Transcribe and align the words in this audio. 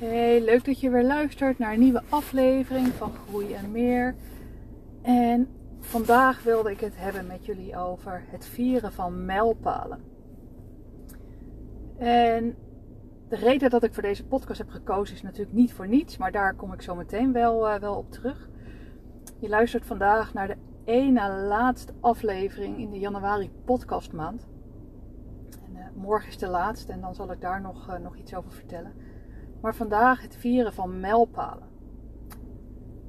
Hey, 0.00 0.40
leuk 0.44 0.64
dat 0.64 0.80
je 0.80 0.90
weer 0.90 1.04
luistert 1.04 1.58
naar 1.58 1.72
een 1.72 1.78
nieuwe 1.78 2.02
aflevering 2.08 2.86
van 2.86 3.12
Groei 3.12 3.54
en 3.54 3.70
Meer. 3.70 4.14
En 5.02 5.48
vandaag 5.80 6.42
wilde 6.42 6.70
ik 6.70 6.80
het 6.80 6.96
hebben 6.96 7.26
met 7.26 7.44
jullie 7.44 7.76
over 7.76 8.24
het 8.26 8.46
vieren 8.46 8.92
van 8.92 9.24
mijlpalen. 9.24 10.00
En 11.98 12.56
de 13.28 13.36
reden 13.36 13.70
dat 13.70 13.82
ik 13.82 13.94
voor 13.94 14.02
deze 14.02 14.26
podcast 14.26 14.58
heb 14.58 14.70
gekozen 14.70 15.14
is 15.14 15.22
natuurlijk 15.22 15.56
niet 15.56 15.72
voor 15.72 15.88
niets, 15.88 16.16
maar 16.16 16.32
daar 16.32 16.54
kom 16.54 16.72
ik 16.72 16.82
zo 16.82 16.94
meteen 16.94 17.32
wel, 17.32 17.68
uh, 17.68 17.74
wel 17.74 17.94
op 17.94 18.10
terug. 18.10 18.48
Je 19.38 19.48
luistert 19.48 19.86
vandaag 19.86 20.34
naar 20.34 20.46
de 20.46 20.56
ene 20.84 21.30
laatste 21.30 21.92
aflevering 22.00 22.78
in 22.78 22.90
de 22.90 22.98
januari 22.98 23.50
podcastmaand. 23.64 24.46
En, 25.64 25.76
uh, 25.76 25.84
morgen 25.94 26.28
is 26.28 26.38
de 26.38 26.48
laatste 26.48 26.92
en 26.92 27.00
dan 27.00 27.14
zal 27.14 27.32
ik 27.32 27.40
daar 27.40 27.60
nog, 27.60 27.88
uh, 27.88 27.98
nog 27.98 28.16
iets 28.16 28.34
over 28.34 28.52
vertellen. 28.52 29.09
Maar 29.60 29.74
vandaag 29.74 30.22
het 30.22 30.36
vieren 30.36 30.72
van 30.72 31.00
mijlpalen. 31.00 31.68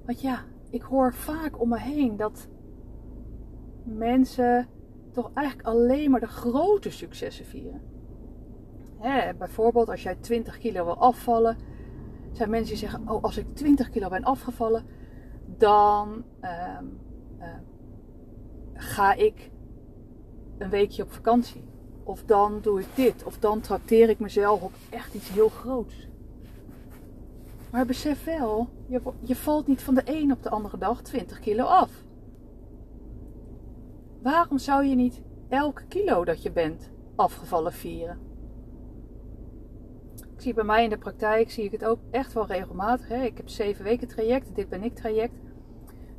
Want 0.05 0.21
ja, 0.21 0.43
ik 0.69 0.81
hoor 0.81 1.13
vaak 1.13 1.61
om 1.61 1.69
me 1.69 1.79
heen 1.79 2.17
dat 2.17 2.47
mensen 3.83 4.67
toch 5.11 5.31
eigenlijk 5.33 5.67
alleen 5.67 6.11
maar 6.11 6.19
de 6.19 6.27
grote 6.27 6.89
successen 6.89 7.45
vieren. 7.45 7.81
Hè, 8.97 9.33
bijvoorbeeld 9.33 9.89
als 9.89 10.03
jij 10.03 10.15
20 10.15 10.57
kilo 10.57 10.85
wil 10.85 10.97
afvallen, 10.97 11.57
zijn 12.31 12.49
mensen 12.49 12.69
die 12.69 12.89
zeggen: 12.89 13.09
Oh, 13.09 13.23
als 13.23 13.37
ik 13.37 13.55
20 13.55 13.89
kilo 13.89 14.09
ben 14.09 14.23
afgevallen, 14.23 14.85
dan 15.57 16.23
uh, 16.41 16.77
uh, 17.39 17.45
ga 18.73 19.13
ik 19.13 19.51
een 20.57 20.69
weekje 20.69 21.03
op 21.03 21.11
vakantie. 21.11 21.63
Of 22.03 22.23
dan 22.23 22.59
doe 22.61 22.79
ik 22.79 22.87
dit. 22.95 23.23
Of 23.23 23.37
dan 23.37 23.59
trakteer 23.59 24.09
ik 24.09 24.19
mezelf 24.19 24.61
op 24.61 24.73
echt 24.89 25.13
iets 25.13 25.29
heel 25.29 25.49
groots. 25.49 26.07
Maar 27.71 27.85
besef 27.85 28.23
wel, 28.23 28.67
je, 28.87 29.01
je 29.19 29.35
valt 29.35 29.67
niet 29.67 29.81
van 29.81 29.95
de 29.95 30.01
een 30.05 30.31
op 30.31 30.43
de 30.43 30.49
andere 30.49 30.77
dag 30.77 31.01
20 31.01 31.39
kilo 31.39 31.63
af. 31.63 32.03
Waarom 34.21 34.57
zou 34.57 34.85
je 34.85 34.95
niet 34.95 35.21
elke 35.49 35.85
kilo 35.87 36.25
dat 36.25 36.41
je 36.41 36.51
bent 36.51 36.91
afgevallen 37.15 37.73
vieren? 37.73 38.19
Ik 40.15 40.41
zie 40.47 40.53
bij 40.53 40.63
mij 40.63 40.83
in 40.83 40.89
de 40.89 40.97
praktijk, 40.97 41.51
zie 41.51 41.63
ik 41.63 41.71
het 41.71 41.85
ook 41.85 41.99
echt 42.11 42.33
wel 42.33 42.45
regelmatig. 42.45 43.07
Hè? 43.07 43.23
Ik 43.23 43.37
heb 43.37 43.49
zeven 43.49 43.83
weken 43.83 44.07
traject, 44.07 44.55
dit 44.55 44.69
ben 44.69 44.83
ik 44.83 44.95
traject. 44.95 45.39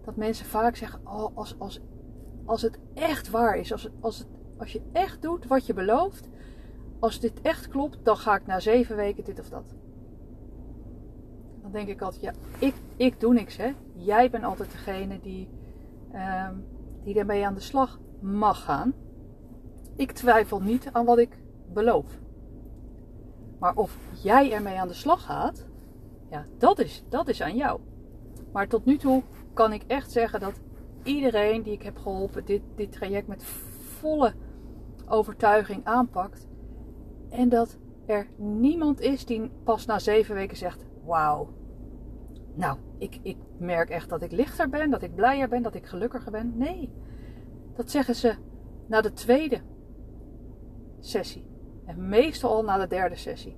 Dat 0.04 0.16
mensen 0.16 0.46
vaak 0.46 0.76
zeggen, 0.76 1.00
oh, 1.04 1.36
als, 1.36 1.54
als, 1.58 1.80
als 2.44 2.62
het 2.62 2.78
echt 2.94 3.30
waar 3.30 3.56
is, 3.56 3.72
als, 3.72 3.88
als, 4.00 4.18
het, 4.18 4.28
als 4.58 4.72
je 4.72 4.82
echt 4.92 5.22
doet 5.22 5.46
wat 5.46 5.66
je 5.66 5.74
belooft, 5.74 6.28
als 6.98 7.20
dit 7.20 7.40
echt 7.40 7.68
klopt, 7.68 8.04
dan 8.04 8.16
ga 8.16 8.34
ik 8.36 8.46
na 8.46 8.60
zeven 8.60 8.96
weken 8.96 9.24
dit 9.24 9.40
of 9.40 9.48
dat. 9.48 9.74
Denk 11.72 11.88
ik 11.88 12.02
altijd, 12.02 12.22
ja, 12.22 12.32
ik, 12.58 12.74
ik 12.96 13.20
doe 13.20 13.32
niks 13.32 13.56
hè. 13.56 13.72
Jij 13.92 14.30
bent 14.30 14.44
altijd 14.44 14.70
degene 14.70 15.20
die, 15.20 15.48
um, 16.14 16.64
die 17.04 17.14
daarmee 17.14 17.46
aan 17.46 17.54
de 17.54 17.60
slag 17.60 18.00
mag 18.20 18.64
gaan. 18.64 18.94
Ik 19.96 20.12
twijfel 20.12 20.60
niet 20.60 20.88
aan 20.92 21.04
wat 21.04 21.18
ik 21.18 21.38
beloof. 21.72 22.20
Maar 23.58 23.76
of 23.76 23.96
jij 24.22 24.52
ermee 24.52 24.80
aan 24.80 24.88
de 24.88 24.94
slag 24.94 25.24
gaat, 25.24 25.66
ja, 26.30 26.46
dat 26.58 26.78
is, 26.78 27.04
dat 27.08 27.28
is 27.28 27.42
aan 27.42 27.56
jou. 27.56 27.80
Maar 28.52 28.68
tot 28.68 28.84
nu 28.84 28.96
toe 28.96 29.22
kan 29.52 29.72
ik 29.72 29.82
echt 29.86 30.10
zeggen 30.10 30.40
dat 30.40 30.60
iedereen 31.02 31.62
die 31.62 31.72
ik 31.72 31.82
heb 31.82 31.98
geholpen 31.98 32.44
dit, 32.44 32.62
dit 32.74 32.92
traject 32.92 33.26
met 33.26 33.44
volle 33.98 34.32
overtuiging 35.08 35.84
aanpakt. 35.84 36.48
En 37.30 37.48
dat 37.48 37.78
er 38.06 38.26
niemand 38.36 39.00
is 39.00 39.24
die 39.24 39.50
pas 39.64 39.86
na 39.86 39.98
zeven 39.98 40.34
weken 40.34 40.56
zegt: 40.56 40.84
Wauw. 41.04 41.48
Nou, 42.54 42.78
ik, 42.98 43.18
ik 43.22 43.36
merk 43.58 43.90
echt 43.90 44.08
dat 44.08 44.22
ik 44.22 44.32
lichter 44.32 44.68
ben, 44.68 44.90
dat 44.90 45.02
ik 45.02 45.14
blijer 45.14 45.48
ben, 45.48 45.62
dat 45.62 45.74
ik 45.74 45.86
gelukkiger 45.86 46.32
ben. 46.32 46.52
Nee, 46.56 46.92
dat 47.74 47.90
zeggen 47.90 48.14
ze 48.14 48.34
na 48.86 49.00
de 49.00 49.12
tweede 49.12 49.60
sessie. 51.00 51.44
En 51.84 52.08
meestal 52.08 52.50
al 52.50 52.64
na 52.64 52.78
de 52.78 52.86
derde 52.86 53.16
sessie. 53.16 53.56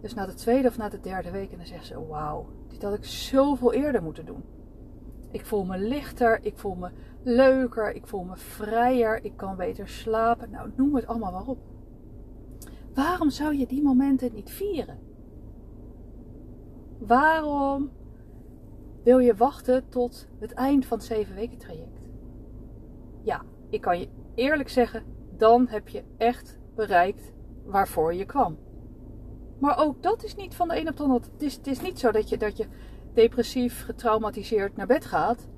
Dus 0.00 0.14
na 0.14 0.26
de 0.26 0.34
tweede 0.34 0.68
of 0.68 0.76
na 0.76 0.88
de 0.88 1.00
derde 1.00 1.30
week. 1.30 1.50
En 1.50 1.56
dan 1.56 1.66
zeggen 1.66 1.86
ze: 1.86 2.06
Wauw, 2.06 2.46
dit 2.68 2.82
had 2.82 2.94
ik 2.94 3.04
zoveel 3.04 3.72
eerder 3.72 4.02
moeten 4.02 4.26
doen. 4.26 4.42
Ik 5.30 5.46
voel 5.46 5.64
me 5.64 5.78
lichter, 5.78 6.38
ik 6.42 6.58
voel 6.58 6.74
me 6.74 6.90
leuker, 7.22 7.92
ik 7.92 8.06
voel 8.06 8.24
me 8.24 8.36
vrijer, 8.36 9.24
ik 9.24 9.36
kan 9.36 9.56
beter 9.56 9.88
slapen. 9.88 10.50
Nou, 10.50 10.70
noem 10.76 10.94
het 10.94 11.06
allemaal 11.06 11.32
maar 11.32 11.46
op. 11.46 11.58
Waarom 12.94 13.30
zou 13.30 13.56
je 13.56 13.66
die 13.66 13.82
momenten 13.82 14.32
niet 14.32 14.50
vieren? 14.50 14.98
Waarom 16.98 17.90
wil 19.02 19.18
je 19.18 19.34
wachten 19.34 19.88
tot 19.88 20.28
het 20.38 20.52
eind 20.52 20.86
van 20.86 20.98
het 20.98 21.06
zeven 21.06 21.34
weken 21.34 21.58
traject? 21.58 22.00
Ja, 23.22 23.42
ik 23.68 23.80
kan 23.80 24.00
je 24.00 24.08
eerlijk 24.34 24.68
zeggen, 24.68 25.04
dan 25.36 25.66
heb 25.68 25.88
je 25.88 26.02
echt 26.16 26.58
bereikt 26.74 27.32
waarvoor 27.64 28.14
je 28.14 28.24
kwam. 28.26 28.58
Maar 29.58 29.78
ook 29.78 30.02
dat 30.02 30.24
is 30.24 30.34
niet 30.34 30.54
van 30.54 30.68
de 30.68 30.80
een 30.80 30.88
op 30.88 30.96
de 30.96 31.02
ander. 31.02 31.20
Het 31.38 31.66
is, 31.66 31.80
niet 31.80 31.98
zo 31.98 32.10
dat 32.10 32.28
je, 32.28 32.36
dat 32.36 32.56
je 32.56 32.66
depressief, 33.12 33.84
getraumatiseerd 33.84 34.76
naar 34.76 34.86
bed 34.86 35.04
gaat. 35.04 35.48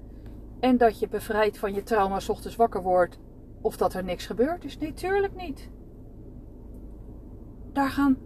En 0.60 0.76
dat 0.76 0.98
je 0.98 1.08
bevrijd 1.08 1.58
van 1.58 1.74
je 1.74 1.82
trauma 1.82 2.20
s 2.20 2.28
ochtends 2.28 2.56
wakker 2.56 2.82
wordt. 2.82 3.18
Of 3.60 3.76
dat 3.76 3.94
er 3.94 4.04
niks 4.04 4.26
gebeurd 4.26 4.64
is. 4.64 4.78
Nee, 4.78 4.92
tuurlijk 4.92 5.34
niet. 5.34 5.68
Daar, 7.72 7.90
gaan, 7.90 8.16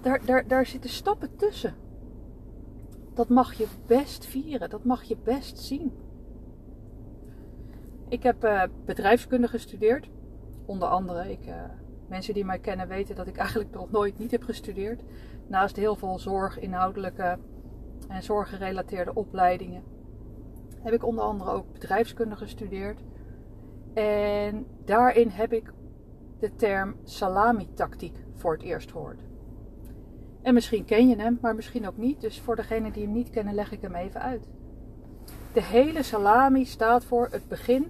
daar, 0.00 0.24
daar, 0.24 0.48
daar 0.48 0.66
zitten 0.66 0.90
stappen 0.90 1.36
tussen. 1.36 1.74
Dat 3.14 3.28
mag 3.28 3.54
je 3.54 3.66
best 3.86 4.26
vieren. 4.26 4.70
Dat 4.70 4.84
mag 4.84 5.02
je 5.02 5.16
best 5.24 5.58
zien. 5.58 5.92
Ik 8.08 8.22
heb 8.22 8.44
uh, 8.44 8.62
bedrijfskunde 8.84 9.48
gestudeerd. 9.48 10.10
Onder 10.66 10.88
andere. 10.88 11.30
Ik, 11.30 11.46
uh, 11.46 11.54
mensen 12.08 12.34
die 12.34 12.44
mij 12.44 12.58
kennen 12.58 12.88
weten 12.88 13.16
dat 13.16 13.26
ik 13.26 13.36
eigenlijk 13.36 13.70
nog 13.70 13.90
nooit 13.90 14.18
niet 14.18 14.30
heb 14.30 14.42
gestudeerd. 14.42 15.02
Naast 15.46 15.76
heel 15.76 15.96
veel 15.96 16.18
zorg, 16.18 16.58
inhoudelijke 16.58 17.38
en 18.08 18.22
zorggerelateerde 18.22 19.14
opleidingen. 19.14 19.82
Heb 20.82 20.92
ik 20.94 21.04
onder 21.04 21.24
andere 21.24 21.50
ook 21.50 21.72
bedrijfskunde 21.72 22.36
gestudeerd. 22.36 23.00
En 23.94 24.66
daarin 24.84 25.28
heb 25.28 25.52
ik 25.52 25.72
de 26.38 26.54
term 26.54 26.96
salami-tactiek 27.04 28.16
voor 28.32 28.52
het 28.52 28.62
eerst 28.62 28.90
gehoord. 28.90 29.20
En 30.44 30.54
misschien 30.54 30.84
ken 30.84 31.08
je 31.08 31.16
hem, 31.16 31.38
maar 31.40 31.54
misschien 31.54 31.86
ook 31.86 31.96
niet. 31.96 32.20
Dus 32.20 32.40
voor 32.40 32.56
degenen 32.56 32.92
die 32.92 33.02
hem 33.02 33.12
niet 33.12 33.30
kennen, 33.30 33.54
leg 33.54 33.72
ik 33.72 33.80
hem 33.80 33.94
even 33.94 34.20
uit. 34.20 34.48
De 35.52 35.62
hele 35.62 36.02
salami 36.02 36.64
staat 36.64 37.04
voor 37.04 37.28
het 37.30 37.48
begin 37.48 37.86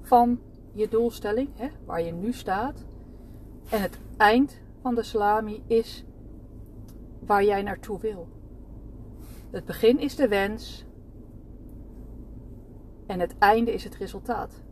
van 0.00 0.40
je 0.72 0.88
doelstelling, 0.88 1.48
hè, 1.54 1.68
waar 1.84 2.02
je 2.02 2.12
nu 2.12 2.32
staat. 2.32 2.84
En 3.70 3.82
het 3.82 3.98
eind 4.16 4.60
van 4.82 4.94
de 4.94 5.02
salami 5.02 5.62
is 5.66 6.04
waar 7.26 7.44
jij 7.44 7.62
naartoe 7.62 8.00
wil. 8.00 8.28
Het 9.50 9.64
begin 9.64 9.98
is 9.98 10.16
de 10.16 10.28
wens 10.28 10.84
en 13.06 13.20
het 13.20 13.38
einde 13.38 13.72
is 13.72 13.84
het 13.84 13.96
resultaat. 13.96 14.62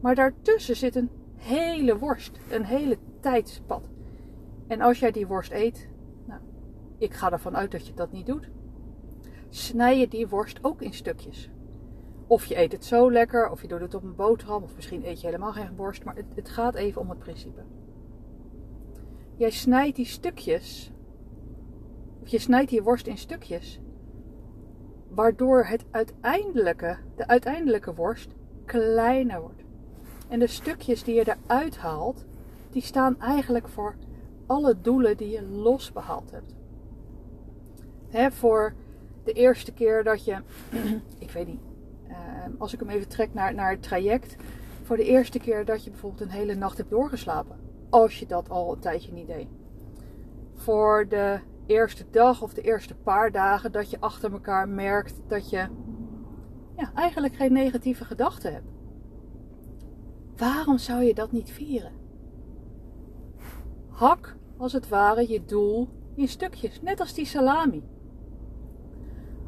Maar 0.00 0.14
daartussen 0.14 0.76
zit 0.76 0.96
een 0.96 1.10
hele 1.36 1.98
worst, 1.98 2.38
een 2.50 2.64
hele 2.64 2.98
tijdspad. 3.20 3.88
En 4.66 4.80
als 4.80 4.98
jij 4.98 5.10
die 5.10 5.26
worst 5.26 5.52
eet, 5.52 5.90
ik 7.02 7.14
ga 7.14 7.32
ervan 7.32 7.56
uit 7.56 7.70
dat 7.70 7.86
je 7.86 7.94
dat 7.94 8.12
niet 8.12 8.26
doet, 8.26 8.48
snij 9.48 9.98
je 9.98 10.08
die 10.08 10.28
worst 10.28 10.58
ook 10.62 10.82
in 10.82 10.94
stukjes. 10.94 11.50
Of 12.26 12.44
je 12.44 12.58
eet 12.58 12.72
het 12.72 12.84
zo 12.84 13.12
lekker, 13.12 13.50
of 13.50 13.62
je 13.62 13.68
doet 13.68 13.80
het 13.80 13.94
op 13.94 14.02
een 14.02 14.14
boterham, 14.14 14.62
of 14.62 14.74
misschien 14.74 15.06
eet 15.06 15.20
je 15.20 15.26
helemaal 15.26 15.52
geen 15.52 15.76
worst, 15.76 16.04
maar 16.04 16.16
het, 16.16 16.26
het 16.34 16.48
gaat 16.48 16.74
even 16.74 17.00
om 17.00 17.10
het 17.10 17.18
principe. 17.18 17.62
Jij 19.36 19.50
snijdt 19.50 19.96
die 19.96 20.06
stukjes, 20.06 20.92
of 22.22 22.28
je 22.28 22.38
snijdt 22.38 22.70
die 22.70 22.82
worst 22.82 23.06
in 23.06 23.18
stukjes 23.18 23.80
waardoor 25.08 25.64
het 25.64 25.84
uiteindelijke, 25.90 26.96
de 27.16 27.26
uiteindelijke 27.26 27.94
worst 27.94 28.34
kleiner 28.64 29.40
wordt. 29.40 29.62
En 30.28 30.38
de 30.38 30.46
stukjes 30.46 31.04
die 31.04 31.14
je 31.14 31.36
eruit 31.36 31.76
haalt, 31.76 32.24
die 32.70 32.82
staan 32.82 33.20
eigenlijk 33.20 33.68
voor 33.68 33.96
alle 34.46 34.80
doelen 34.80 35.16
die 35.16 35.28
je 35.28 35.42
los 35.42 35.92
behaald 35.92 36.30
hebt. 36.30 36.54
Voor 38.12 38.74
de 39.24 39.32
eerste 39.32 39.72
keer 39.72 40.04
dat 40.04 40.24
je, 40.24 40.36
ik 41.18 41.30
weet 41.30 41.46
niet, 41.46 41.60
uh, 42.08 42.16
als 42.58 42.72
ik 42.72 42.80
hem 42.80 42.88
even 42.88 43.08
trek 43.08 43.34
naar, 43.34 43.54
naar 43.54 43.70
het 43.70 43.82
traject, 43.82 44.36
voor 44.82 44.96
de 44.96 45.04
eerste 45.04 45.38
keer 45.38 45.64
dat 45.64 45.84
je 45.84 45.90
bijvoorbeeld 45.90 46.22
een 46.22 46.36
hele 46.36 46.54
nacht 46.54 46.76
hebt 46.76 46.90
doorgeslapen, 46.90 47.56
als 47.90 48.18
je 48.18 48.26
dat 48.26 48.50
al 48.50 48.72
een 48.72 48.80
tijdje 48.80 49.12
niet 49.12 49.26
deed. 49.26 49.46
Voor 50.54 51.08
de 51.08 51.40
eerste 51.66 52.04
dag 52.10 52.42
of 52.42 52.54
de 52.54 52.62
eerste 52.62 52.94
paar 52.94 53.32
dagen 53.32 53.72
dat 53.72 53.90
je 53.90 54.00
achter 54.00 54.32
elkaar 54.32 54.68
merkt 54.68 55.20
dat 55.26 55.50
je 55.50 55.68
ja, 56.76 56.92
eigenlijk 56.94 57.34
geen 57.34 57.52
negatieve 57.52 58.04
gedachten 58.04 58.52
hebt. 58.52 58.70
Waarom 60.36 60.78
zou 60.78 61.02
je 61.02 61.14
dat 61.14 61.32
niet 61.32 61.50
vieren? 61.50 61.92
Hak 63.88 64.36
als 64.56 64.72
het 64.72 64.88
ware 64.88 65.28
je 65.28 65.44
doel 65.44 65.88
in 66.14 66.28
stukjes, 66.28 66.82
net 66.82 67.00
als 67.00 67.14
die 67.14 67.24
salami. 67.24 67.82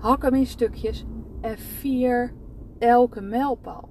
Hak 0.04 0.22
hem 0.22 0.34
in 0.34 0.46
stukjes 0.46 1.04
en 1.40 1.58
vier 1.58 2.32
elke 2.78 3.20
mijlpaal. 3.20 3.88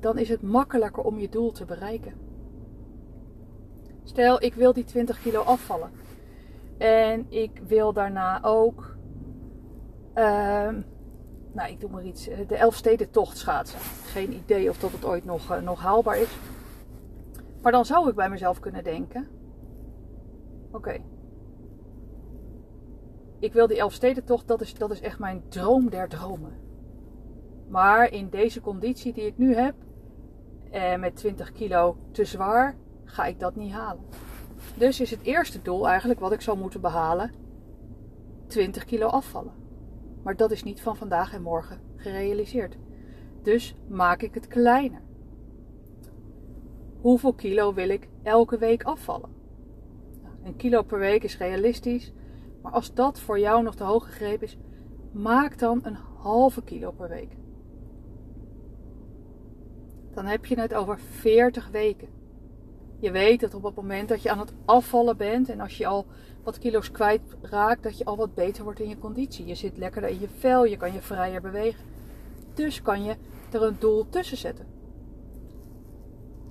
Dan 0.00 0.18
is 0.18 0.28
het 0.28 0.42
makkelijker 0.42 1.02
om 1.02 1.18
je 1.18 1.28
doel 1.28 1.52
te 1.52 1.64
bereiken. 1.64 2.14
Stel, 4.04 4.42
ik 4.42 4.54
wil 4.54 4.72
die 4.72 4.84
20 4.84 5.20
kilo 5.20 5.40
afvallen. 5.40 5.90
En 6.78 7.26
ik 7.28 7.60
wil 7.66 7.92
daarna 7.92 8.42
ook, 8.42 8.96
uh, 10.14 10.74
nou 11.52 11.70
ik 11.70 11.80
doe 11.80 11.90
maar 11.90 12.04
iets, 12.04 12.24
de 12.24 12.56
Elfstedentocht 12.56 13.38
schaatsen. 13.38 13.80
Geen 14.04 14.32
idee 14.32 14.70
of 14.70 14.78
dat 14.78 14.92
het 14.92 15.04
ooit 15.04 15.24
nog, 15.24 15.52
uh, 15.52 15.62
nog 15.62 15.80
haalbaar 15.80 16.18
is. 16.18 16.38
Maar 17.62 17.72
dan 17.72 17.84
zou 17.84 18.08
ik 18.08 18.14
bij 18.14 18.28
mezelf 18.30 18.60
kunnen 18.60 18.84
denken, 18.84 19.28
oké, 20.72 21.00
ik 23.46 23.52
wil 23.52 23.66
die 23.66 23.78
Elfstedentocht, 23.78 24.48
dat 24.48 24.60
is, 24.60 24.74
dat 24.74 24.90
is 24.90 25.00
echt 25.00 25.18
mijn 25.18 25.42
droom 25.48 25.90
der 25.90 26.08
dromen. 26.08 26.52
Maar 27.68 28.12
in 28.12 28.28
deze 28.28 28.60
conditie 28.60 29.12
die 29.12 29.26
ik 29.26 29.38
nu 29.38 29.54
heb, 29.54 29.74
en 30.70 31.00
met 31.00 31.16
20 31.16 31.52
kilo 31.52 31.96
te 32.10 32.24
zwaar, 32.24 32.76
ga 33.04 33.26
ik 33.26 33.40
dat 33.40 33.56
niet 33.56 33.72
halen. 33.72 34.04
Dus 34.76 35.00
is 35.00 35.10
het 35.10 35.22
eerste 35.22 35.62
doel 35.62 35.88
eigenlijk 35.88 36.20
wat 36.20 36.32
ik 36.32 36.40
zou 36.40 36.58
moeten 36.58 36.80
behalen 36.80 37.30
20 38.46 38.84
kilo 38.84 39.06
afvallen. 39.06 39.52
Maar 40.22 40.36
dat 40.36 40.50
is 40.50 40.62
niet 40.62 40.80
van 40.80 40.96
vandaag 40.96 41.34
en 41.34 41.42
morgen 41.42 41.80
gerealiseerd. 41.96 42.76
Dus 43.42 43.74
maak 43.88 44.22
ik 44.22 44.34
het 44.34 44.46
kleiner. 44.46 45.00
Hoeveel 47.00 47.32
kilo 47.32 47.74
wil 47.74 47.88
ik 47.88 48.08
elke 48.22 48.58
week 48.58 48.82
afvallen? 48.82 49.30
Nou, 50.22 50.34
een 50.44 50.56
kilo 50.56 50.82
per 50.82 50.98
week 50.98 51.22
is 51.22 51.38
realistisch. 51.38 52.12
Maar 52.66 52.74
als 52.74 52.94
dat 52.94 53.20
voor 53.20 53.38
jou 53.38 53.62
nog 53.62 53.74
te 53.74 53.84
hoog 53.84 54.04
gegrepen 54.04 54.46
is, 54.46 54.56
maak 55.12 55.58
dan 55.58 55.80
een 55.82 55.96
halve 56.22 56.62
kilo 56.62 56.90
per 56.90 57.08
week. 57.08 57.36
Dan 60.14 60.24
heb 60.24 60.46
je 60.46 60.60
het 60.60 60.74
over 60.74 60.98
40 60.98 61.68
weken. 61.68 62.08
Je 62.98 63.10
weet 63.10 63.40
dat 63.40 63.54
op 63.54 63.62
het 63.62 63.74
moment 63.74 64.08
dat 64.08 64.22
je 64.22 64.30
aan 64.30 64.38
het 64.38 64.52
afvallen 64.64 65.16
bent 65.16 65.48
en 65.48 65.60
als 65.60 65.76
je 65.76 65.86
al 65.86 66.06
wat 66.42 66.58
kilo's 66.58 66.90
kwijt 66.90 67.20
raakt, 67.40 67.82
dat 67.82 67.98
je 67.98 68.04
al 68.04 68.16
wat 68.16 68.34
beter 68.34 68.64
wordt 68.64 68.80
in 68.80 68.88
je 68.88 68.98
conditie. 68.98 69.46
Je 69.46 69.54
zit 69.54 69.76
lekkerder 69.76 70.10
in 70.10 70.20
je 70.20 70.28
vel, 70.28 70.64
je 70.64 70.76
kan 70.76 70.92
je 70.92 71.00
vrijer 71.00 71.40
bewegen. 71.40 71.84
Dus 72.54 72.82
kan 72.82 73.04
je 73.04 73.16
er 73.50 73.62
een 73.62 73.76
doel 73.78 74.08
tussen 74.08 74.36
zetten. 74.36 74.66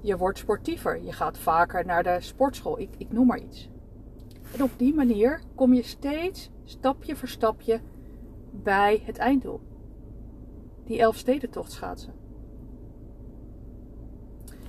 Je 0.01 0.17
wordt 0.17 0.37
sportiever, 0.37 1.03
je 1.03 1.11
gaat 1.11 1.37
vaker 1.37 1.85
naar 1.85 2.03
de 2.03 2.17
sportschool, 2.19 2.79
ik, 2.79 2.89
ik 2.97 3.11
noem 3.11 3.27
maar 3.27 3.39
iets. 3.39 3.69
En 4.55 4.63
op 4.63 4.71
die 4.77 4.93
manier 4.93 5.41
kom 5.55 5.73
je 5.73 5.83
steeds 5.83 6.49
stapje 6.63 7.15
voor 7.15 7.27
stapje 7.27 7.79
bij 8.51 9.01
het 9.05 9.17
einddoel. 9.17 9.59
Die 10.85 10.99
Elfstedentocht 10.99 11.71
schaatsen. 11.71 12.13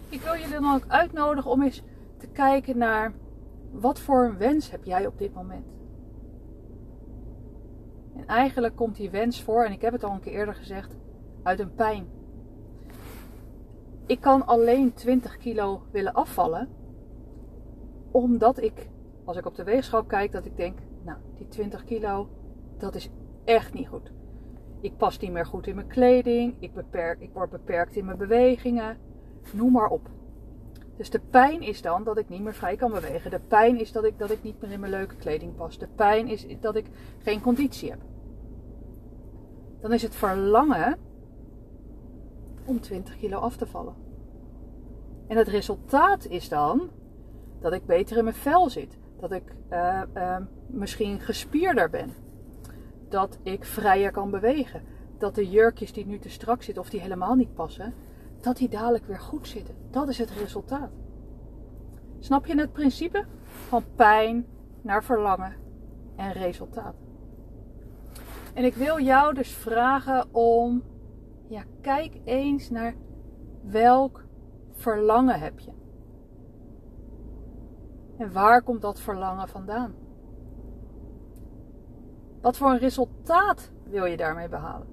Ik 0.08 0.20
wil 0.20 0.34
je 0.34 0.48
dan 0.48 0.74
ook 0.74 0.84
uitnodigen 0.86 1.50
om 1.50 1.62
eens 1.62 1.82
te 2.16 2.26
kijken 2.26 2.78
naar 2.78 3.12
wat 3.72 4.00
voor 4.00 4.24
een 4.24 4.36
wens 4.36 4.70
heb 4.70 4.84
jij 4.84 5.06
op 5.06 5.18
dit 5.18 5.34
moment. 5.34 5.66
En 8.16 8.26
eigenlijk 8.26 8.76
komt 8.76 8.96
die 8.96 9.10
wens 9.10 9.42
voor, 9.42 9.64
en 9.64 9.72
ik 9.72 9.80
heb 9.80 9.92
het 9.92 10.04
al 10.04 10.12
een 10.12 10.20
keer 10.20 10.32
eerder 10.32 10.54
gezegd, 10.54 10.96
uit 11.42 11.60
een 11.60 11.74
pijn. 11.74 12.06
Ik 14.06 14.20
kan 14.20 14.46
alleen 14.46 14.94
20 14.94 15.36
kilo 15.36 15.82
willen 15.90 16.12
afvallen, 16.12 16.68
omdat 18.10 18.62
ik, 18.62 18.88
als 19.26 19.36
ik 19.36 19.46
op 19.46 19.54
de 19.54 19.64
weegschaal 19.64 20.04
kijk, 20.04 20.32
dat 20.32 20.44
ik 20.44 20.56
denk, 20.56 20.78
nou, 21.04 21.18
die 21.34 21.48
20 21.48 21.84
kilo, 21.84 22.28
dat 22.78 22.94
is 22.94 23.10
echt 23.44 23.74
niet 23.74 23.88
goed. 23.88 24.12
Ik 24.80 24.96
pas 24.96 25.18
niet 25.18 25.32
meer 25.32 25.46
goed 25.46 25.66
in 25.66 25.74
mijn 25.74 25.86
kleding, 25.86 26.56
ik, 26.58 26.74
beperk, 26.74 27.20
ik 27.20 27.30
word 27.32 27.50
beperkt 27.50 27.96
in 27.96 28.04
mijn 28.04 28.18
bewegingen, 28.18 28.98
noem 29.52 29.72
maar 29.72 29.88
op. 29.88 30.08
Dus 30.96 31.10
de 31.10 31.20
pijn 31.30 31.62
is 31.62 31.82
dan 31.82 32.04
dat 32.04 32.18
ik 32.18 32.28
niet 32.28 32.42
meer 32.42 32.54
vrij 32.54 32.76
kan 32.76 32.92
bewegen. 32.92 33.30
De 33.30 33.40
pijn 33.40 33.80
is 33.80 33.92
dat 33.92 34.04
ik, 34.04 34.18
dat 34.18 34.30
ik 34.30 34.42
niet 34.42 34.60
meer 34.60 34.70
in 34.70 34.80
mijn 34.80 34.92
leuke 34.92 35.16
kleding 35.16 35.54
pas. 35.54 35.78
De 35.78 35.88
pijn 35.94 36.28
is 36.28 36.46
dat 36.60 36.76
ik 36.76 36.86
geen 37.18 37.40
conditie 37.40 37.90
heb. 37.90 38.00
Dan 39.80 39.92
is 39.92 40.02
het 40.02 40.14
verlangen 40.14 40.98
om 42.64 42.80
20 42.80 43.16
kilo 43.16 43.38
af 43.38 43.56
te 43.56 43.66
vallen. 43.66 43.94
En 45.26 45.36
het 45.36 45.48
resultaat 45.48 46.26
is 46.26 46.48
dan 46.48 46.90
dat 47.60 47.72
ik 47.72 47.86
beter 47.86 48.16
in 48.16 48.24
mijn 48.24 48.36
vel 48.36 48.70
zit. 48.70 48.98
Dat 49.20 49.32
ik 49.32 49.54
uh, 49.72 50.02
uh, 50.16 50.36
misschien 50.66 51.20
gespierder 51.20 51.90
ben. 51.90 52.14
Dat 53.08 53.38
ik 53.42 53.64
vrijer 53.64 54.10
kan 54.10 54.30
bewegen. 54.30 54.82
Dat 55.18 55.34
de 55.34 55.48
jurkjes 55.48 55.92
die 55.92 56.06
nu 56.06 56.18
te 56.18 56.30
strak 56.30 56.62
zitten 56.62 56.82
of 56.82 56.90
die 56.90 57.00
helemaal 57.00 57.34
niet 57.34 57.54
passen, 57.54 57.94
dat 58.40 58.56
die 58.56 58.68
dadelijk 58.68 59.06
weer 59.06 59.20
goed 59.20 59.48
zitten. 59.48 59.74
Dat 59.90 60.08
is 60.08 60.18
het 60.18 60.30
resultaat. 60.30 60.90
Snap 62.18 62.46
je 62.46 62.58
het 62.58 62.72
principe? 62.72 63.24
Van 63.68 63.84
pijn 63.94 64.46
naar 64.82 65.04
verlangen 65.04 65.52
en 66.16 66.32
resultaat. 66.32 66.94
En 68.54 68.64
ik 68.64 68.74
wil 68.74 69.00
jou 69.00 69.34
dus 69.34 69.50
vragen 69.50 70.34
om, 70.34 70.82
ja, 71.48 71.62
kijk 71.80 72.20
eens 72.24 72.70
naar 72.70 72.94
welk 73.62 74.24
verlangen 74.72 75.40
heb 75.40 75.58
je. 75.58 75.70
En 78.16 78.32
waar 78.32 78.62
komt 78.62 78.82
dat 78.82 79.00
verlangen 79.00 79.48
vandaan? 79.48 79.94
Wat 82.40 82.56
voor 82.56 82.70
een 82.70 82.78
resultaat 82.78 83.72
wil 83.84 84.04
je 84.04 84.16
daarmee 84.16 84.48
behalen? 84.48 84.86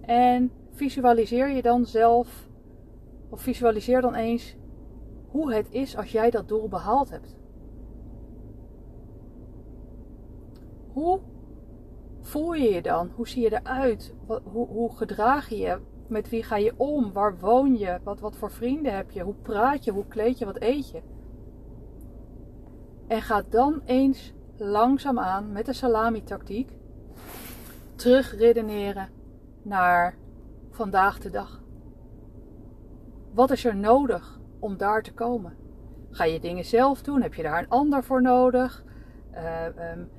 En 0.00 0.52
visualiseer 0.70 1.48
je 1.48 1.62
dan 1.62 1.84
zelf, 1.86 2.48
of 3.28 3.40
visualiseer 3.40 4.00
dan 4.00 4.14
eens 4.14 4.56
hoe 5.28 5.54
het 5.54 5.70
is 5.70 5.96
als 5.96 6.12
jij 6.12 6.30
dat 6.30 6.48
doel 6.48 6.68
behaald 6.68 7.10
hebt. 7.10 7.36
Hoe 10.92 11.20
voel 12.20 12.54
je 12.54 12.70
je 12.70 12.82
dan? 12.82 13.10
Hoe 13.14 13.28
zie 13.28 13.42
je 13.42 13.60
eruit? 13.60 14.14
hoe, 14.26 14.66
hoe 14.66 14.96
gedraag 14.96 15.48
je 15.48 15.56
je? 15.56 15.78
Met 16.08 16.28
wie 16.28 16.42
ga 16.42 16.56
je 16.56 16.74
om? 16.76 17.12
Waar 17.12 17.38
woon 17.38 17.78
je? 17.78 17.98
Wat, 18.04 18.20
wat 18.20 18.36
voor 18.36 18.50
vrienden 18.50 18.94
heb 18.94 19.10
je? 19.10 19.22
Hoe 19.22 19.34
praat 19.34 19.84
je? 19.84 19.90
Hoe 19.90 20.06
kleed 20.06 20.38
je? 20.38 20.44
Wat 20.44 20.60
eet 20.60 20.90
je? 20.90 21.02
En 23.10 23.22
ga 23.22 23.42
dan 23.48 23.82
eens 23.84 24.32
langzaamaan 24.56 25.52
met 25.52 25.66
de 25.66 25.72
salami-tactiek 25.72 26.70
terug 27.94 28.36
redeneren 28.36 29.08
naar 29.62 30.14
vandaag 30.70 31.18
de 31.18 31.30
dag? 31.30 31.62
Wat 33.32 33.50
is 33.50 33.64
er 33.64 33.76
nodig 33.76 34.40
om 34.58 34.76
daar 34.76 35.02
te 35.02 35.12
komen? 35.12 35.56
Ga 36.10 36.24
je 36.24 36.40
dingen 36.40 36.64
zelf 36.64 37.02
doen? 37.02 37.22
Heb 37.22 37.34
je 37.34 37.42
daar 37.42 37.58
een 37.58 37.68
ander 37.68 38.04
voor 38.04 38.22
nodig? 38.22 38.84
Uh, 39.34 39.64
um, 39.92 40.10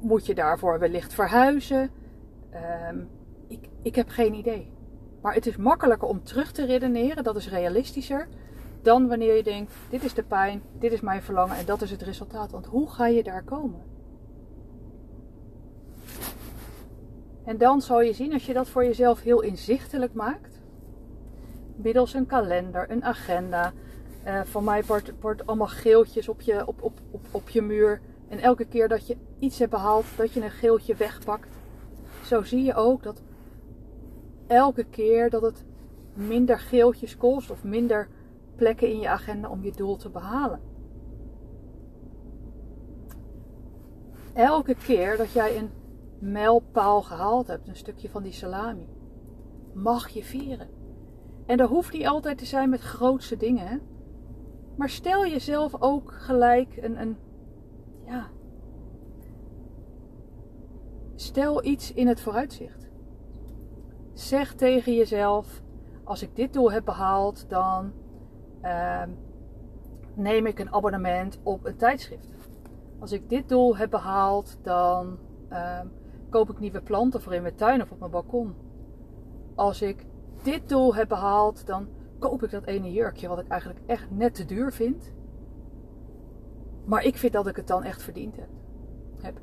moet 0.00 0.26
je 0.26 0.34
daarvoor 0.34 0.78
wellicht 0.78 1.14
verhuizen? 1.14 1.90
Um, 2.90 3.08
ik, 3.48 3.68
ik 3.82 3.94
heb 3.94 4.08
geen 4.08 4.34
idee. 4.34 4.72
Maar 5.22 5.34
het 5.34 5.46
is 5.46 5.56
makkelijker 5.56 6.08
om 6.08 6.22
terug 6.22 6.52
te 6.52 6.64
redeneren, 6.64 7.24
dat 7.24 7.36
is 7.36 7.48
realistischer, 7.48 8.28
dan 8.84 9.08
wanneer 9.08 9.36
je 9.36 9.42
denkt: 9.42 9.72
dit 9.90 10.04
is 10.04 10.14
de 10.14 10.22
pijn, 10.22 10.62
dit 10.78 10.92
is 10.92 11.00
mijn 11.00 11.22
verlangen 11.22 11.56
en 11.56 11.66
dat 11.66 11.82
is 11.82 11.90
het 11.90 12.02
resultaat. 12.02 12.50
Want 12.50 12.66
hoe 12.66 12.90
ga 12.90 13.06
je 13.06 13.22
daar 13.22 13.42
komen? 13.42 13.82
En 17.44 17.58
dan 17.58 17.80
zal 17.80 18.00
je 18.00 18.12
zien, 18.12 18.32
als 18.32 18.46
je 18.46 18.52
dat 18.52 18.68
voor 18.68 18.84
jezelf 18.84 19.20
heel 19.20 19.40
inzichtelijk 19.40 20.12
maakt, 20.12 20.60
middels 21.76 22.14
een 22.14 22.26
kalender, 22.26 22.90
een 22.90 23.04
agenda. 23.04 23.72
Uh, 24.26 24.40
van 24.44 24.64
mij 24.64 24.84
wordt, 25.20 25.46
allemaal 25.46 25.66
geeltjes 25.66 26.28
op 26.28 26.40
je, 26.40 26.66
op, 26.66 26.82
op, 26.82 27.00
op, 27.10 27.20
op 27.30 27.48
je 27.48 27.62
muur. 27.62 28.00
En 28.28 28.38
elke 28.38 28.64
keer 28.64 28.88
dat 28.88 29.06
je 29.06 29.16
iets 29.38 29.58
hebt 29.58 29.70
behaald, 29.70 30.04
dat 30.16 30.32
je 30.32 30.42
een 30.42 30.50
geeltje 30.50 30.94
wegpakt. 30.94 31.48
Zo 32.24 32.42
zie 32.42 32.62
je 32.62 32.74
ook 32.74 33.02
dat 33.02 33.22
elke 34.46 34.84
keer 34.84 35.30
dat 35.30 35.42
het 35.42 35.64
minder 36.14 36.58
geeltjes 36.58 37.16
kost 37.16 37.50
of 37.50 37.64
minder 37.64 38.08
plekken 38.56 38.88
in 38.88 39.00
je 39.00 39.08
agenda 39.08 39.48
om 39.48 39.64
je 39.64 39.72
doel 39.72 39.96
te 39.96 40.10
behalen. 40.10 40.60
Elke 44.32 44.74
keer 44.74 45.16
dat 45.16 45.32
jij 45.32 45.58
een 45.58 45.70
mijlpaal 46.18 47.02
gehaald 47.02 47.46
hebt, 47.46 47.68
een 47.68 47.76
stukje 47.76 48.08
van 48.08 48.22
die 48.22 48.32
salami, 48.32 48.88
mag 49.72 50.08
je 50.08 50.22
vieren. 50.22 50.68
En 51.46 51.56
dat 51.56 51.68
hoeft 51.68 51.92
niet 51.92 52.06
altijd 52.06 52.38
te 52.38 52.44
zijn 52.44 52.68
met 52.68 52.80
grootste 52.80 53.36
dingen. 53.36 53.80
Maar 54.76 54.88
stel 54.88 55.26
jezelf 55.26 55.82
ook 55.82 56.12
gelijk 56.12 56.76
een, 56.76 57.00
een. 57.00 57.16
Ja. 58.06 58.26
Stel 61.14 61.64
iets 61.64 61.92
in 61.92 62.06
het 62.06 62.20
vooruitzicht. 62.20 62.88
Zeg 64.12 64.54
tegen 64.54 64.94
jezelf: 64.94 65.62
als 66.04 66.22
ik 66.22 66.36
dit 66.36 66.52
doel 66.52 66.72
heb 66.72 66.84
behaald, 66.84 67.48
dan. 67.48 67.92
Uh, 68.64 69.02
neem 70.14 70.46
ik 70.46 70.58
een 70.58 70.72
abonnement 70.72 71.40
op 71.42 71.64
een 71.64 71.76
tijdschrift. 71.76 72.28
Als 72.98 73.12
ik 73.12 73.28
dit 73.28 73.48
doel 73.48 73.76
heb 73.76 73.90
behaald, 73.90 74.58
dan 74.62 75.18
ehm, 75.48 75.86
koop 76.30 76.50
ik 76.50 76.58
nieuwe 76.58 76.82
planten 76.82 77.22
voor 77.22 77.34
in 77.34 77.42
mijn 77.42 77.54
tuin 77.54 77.82
of 77.82 77.90
op 77.90 77.98
mijn 77.98 78.10
balkon. 78.10 78.54
Als 79.54 79.82
ik 79.82 80.06
dit 80.42 80.68
doel 80.68 80.94
heb 80.94 81.08
behaald, 81.08 81.66
dan 81.66 81.88
koop 82.18 82.42
ik 82.42 82.50
dat 82.50 82.64
ene 82.64 82.92
jurkje 82.92 83.28
wat 83.28 83.38
ik 83.38 83.48
eigenlijk 83.48 83.80
echt 83.86 84.10
net 84.10 84.34
te 84.34 84.44
duur 84.44 84.72
vind. 84.72 85.12
Maar 86.84 87.04
ik 87.04 87.16
vind 87.16 87.32
dat 87.32 87.46
ik 87.46 87.56
het 87.56 87.66
dan 87.66 87.82
echt 87.82 88.02
verdiend 88.02 88.36
heb. 88.36 88.48
heb. 89.20 89.40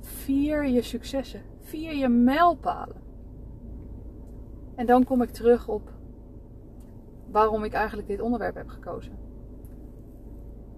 Vier 0.00 0.66
je 0.66 0.82
successen. 0.82 1.42
Vier 1.60 1.94
je 1.94 2.08
mijlpalen. 2.08 3.02
En 4.74 4.86
dan 4.86 5.04
kom 5.04 5.22
ik 5.22 5.30
terug 5.30 5.68
op 5.68 5.95
waarom 7.30 7.64
ik 7.64 7.72
eigenlijk 7.72 8.08
dit 8.08 8.20
onderwerp 8.20 8.54
heb 8.54 8.68
gekozen. 8.68 9.18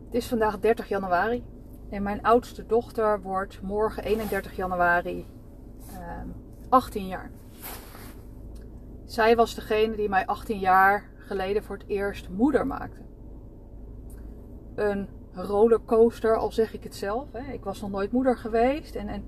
Het 0.04 0.14
is 0.14 0.28
vandaag 0.28 0.58
30 0.58 0.88
januari 0.88 1.44
en 1.90 2.02
mijn 2.02 2.22
oudste 2.22 2.66
dochter 2.66 3.22
wordt 3.22 3.62
morgen 3.62 4.04
31 4.04 4.56
januari 4.56 5.26
18 6.68 7.00
ehm, 7.00 7.10
jaar. 7.10 7.30
Zij 9.04 9.36
was 9.36 9.54
degene 9.54 9.96
die 9.96 10.08
mij 10.08 10.26
18 10.26 10.58
jaar 10.58 11.10
geleden 11.16 11.62
voor 11.62 11.76
het 11.76 11.88
eerst 11.88 12.28
moeder 12.28 12.66
maakte. 12.66 13.00
Een 14.74 15.08
rollercoaster, 15.32 16.36
al 16.36 16.52
zeg 16.52 16.74
ik 16.74 16.82
het 16.82 16.94
zelf. 16.94 17.32
Hè. 17.32 17.52
Ik 17.52 17.64
was 17.64 17.80
nog 17.80 17.90
nooit 17.90 18.12
moeder 18.12 18.36
geweest. 18.36 18.94
En, 18.94 19.08
en 19.08 19.24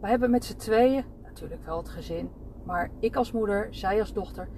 we 0.00 0.08
hebben 0.08 0.30
met 0.30 0.44
z'n 0.44 0.56
tweeën, 0.56 1.04
natuurlijk 1.22 1.64
wel 1.64 1.76
het 1.76 1.88
gezin, 1.88 2.30
maar 2.64 2.90
ik 2.98 3.16
als 3.16 3.32
moeder, 3.32 3.68
zij 3.70 4.00
als 4.00 4.12
dochter, 4.12 4.48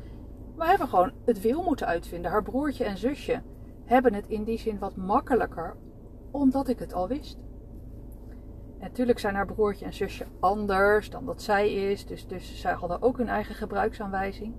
we 0.59 0.65
hebben 0.65 0.89
gewoon 0.89 1.13
het 1.25 1.41
wiel 1.41 1.63
moeten 1.63 1.87
uitvinden. 1.87 2.31
Haar 2.31 2.43
broertje 2.43 2.85
en 2.85 2.99
zusje 2.99 3.43
hebben 3.85 4.15
het 4.15 4.29
in 4.29 4.45
die 4.45 4.59
zin 4.59 4.79
wat 4.79 4.97
makkelijker, 4.97 5.77
omdat 6.31 6.69
ik 6.69 6.79
het 6.79 6.93
al 6.93 7.09
wist. 7.09 7.39
natuurlijk 8.79 9.19
zijn 9.19 9.35
haar 9.35 9.47
broertje 9.47 9.85
en 9.85 9.95
zusje 9.95 10.27
anders 10.41 11.11
dan 11.11 11.27
dat 11.27 11.43
zij 11.43 11.73
is, 11.73 12.07
dus, 12.07 12.27
dus 12.27 12.61
zij 12.61 12.73
hadden 12.73 13.03
ook 13.03 13.19
hun 13.19 13.29
eigen 13.29 13.55
gebruiksaanwijzing. 13.55 14.55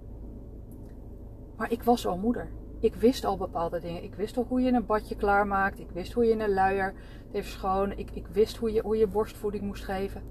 Maar 1.58 1.72
ik 1.72 1.84
was 1.84 2.08
al 2.08 2.18
moeder. 2.18 2.50
Ik 2.80 2.96
wist 2.96 3.26
al 3.26 3.38
bepaalde 3.38 3.80
dingen. 3.80 4.04
Ik 4.04 4.16
wist 4.16 4.38
al 4.38 4.46
hoe 4.48 4.62
je 4.62 4.72
een 4.72 4.86
badje 4.86 5.16
klaarmaakt. 5.16 5.80
Ik 5.80 5.92
wist 5.92 6.14
hoe 6.14 6.26
je 6.26 6.40
een 6.40 6.54
luier 6.54 6.94
heeft 7.32 7.50
schoon. 7.50 7.92
Ik, 7.92 8.12
ik 8.12 8.28
wist 8.28 8.58
hoe 8.58 8.72
je, 8.72 8.82
hoe 8.82 8.98
je 8.98 9.08
borstvoeding 9.08 9.64
moest 9.64 9.84
geven. 9.84 10.22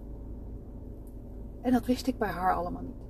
En 1.63 1.73
dat 1.73 1.87
wist 1.87 2.07
ik 2.07 2.19
bij 2.19 2.29
haar 2.29 2.55
allemaal 2.55 2.83
niet. 2.83 3.08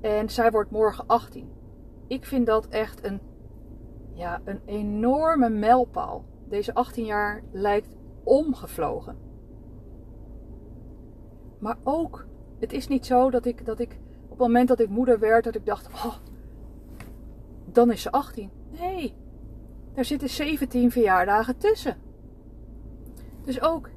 En 0.00 0.30
zij 0.30 0.50
wordt 0.50 0.70
morgen 0.70 1.06
18. 1.06 1.48
Ik 2.06 2.24
vind 2.24 2.46
dat 2.46 2.68
echt 2.68 3.04
een, 3.04 3.20
ja, 4.12 4.40
een 4.44 4.60
enorme 4.64 5.48
mijlpaal. 5.48 6.24
Deze 6.48 6.74
18 6.74 7.04
jaar 7.04 7.42
lijkt 7.52 7.96
omgevlogen. 8.24 9.16
Maar 11.58 11.78
ook, 11.84 12.26
het 12.58 12.72
is 12.72 12.88
niet 12.88 13.06
zo 13.06 13.30
dat 13.30 13.44
ik, 13.44 13.66
dat 13.66 13.78
ik 13.78 13.98
op 14.24 14.30
het 14.30 14.38
moment 14.38 14.68
dat 14.68 14.80
ik 14.80 14.88
moeder 14.88 15.18
werd, 15.18 15.44
dat 15.44 15.54
ik 15.54 15.66
dacht, 15.66 15.86
oh, 15.86 16.14
dan 17.64 17.92
is 17.92 18.02
ze 18.02 18.10
18. 18.10 18.50
Nee, 18.70 19.14
daar 19.94 20.04
zitten 20.04 20.28
17 20.28 20.90
verjaardagen 20.90 21.58
tussen. 21.58 21.96
Dus 23.44 23.60
ook 23.60 23.90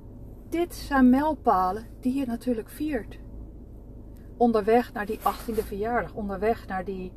dit 0.50 0.76
zijn 0.76 1.10
mijlpalen 1.10 1.86
die 2.00 2.14
je 2.14 2.26
natuurlijk 2.26 2.70
viert. 2.70 3.20
Onderweg 4.42 4.94
naar 4.94 5.06
die 5.06 5.20
18e 5.20 5.64
verjaardag, 5.66 6.14
onderweg 6.14 6.68
naar 6.68 6.86
die 6.86 7.14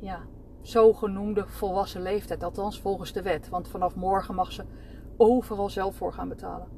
ja, 0.00 0.26
zogenoemde 0.60 1.46
volwassen 1.46 2.02
leeftijd, 2.02 2.42
althans 2.42 2.80
volgens 2.80 3.12
de 3.12 3.22
wet. 3.22 3.48
Want 3.48 3.68
vanaf 3.68 3.94
morgen 3.94 4.34
mag 4.34 4.52
ze 4.52 4.64
overal 5.16 5.70
zelf 5.70 5.96
voor 5.96 6.12
gaan 6.12 6.28
betalen. 6.28 6.68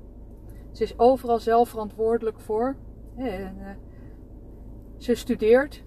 Ze 0.73 0.83
is 0.83 0.99
overal 0.99 1.39
zelf 1.39 1.69
verantwoordelijk 1.69 2.41
voor. 2.41 2.77
En, 3.17 3.57
uh, 3.59 3.69
ze 4.97 5.15
studeert. 5.15 5.85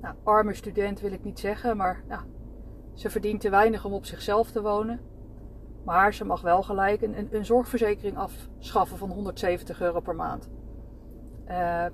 Nou, 0.00 0.14
arme 0.22 0.54
student 0.54 1.00
wil 1.00 1.12
ik 1.12 1.24
niet 1.24 1.38
zeggen, 1.38 1.76
maar 1.76 2.04
nou, 2.08 2.22
ze 2.94 3.10
verdient 3.10 3.40
te 3.40 3.50
weinig 3.50 3.84
om 3.84 3.92
op 3.92 4.04
zichzelf 4.04 4.50
te 4.50 4.62
wonen. 4.62 5.00
Maar 5.84 6.14
ze 6.14 6.24
mag 6.24 6.40
wel 6.40 6.62
gelijk 6.62 7.02
een, 7.02 7.34
een, 7.34 7.44
zorgverzekering 7.44 8.16
afschaffen 8.16 8.98
van 8.98 9.10
170 9.10 9.80
euro 9.80 10.00
per 10.00 10.14
maand. 10.14 10.48
Uh, 11.48 11.86